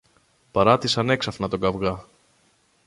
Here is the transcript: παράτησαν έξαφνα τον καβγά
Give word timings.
παράτησαν 0.51 1.09
έξαφνα 1.09 1.47
τον 1.47 1.59
καβγά 1.59 2.05